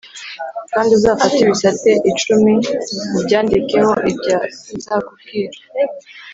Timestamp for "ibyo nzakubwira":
4.11-5.57